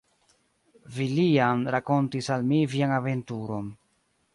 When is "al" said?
2.37-2.49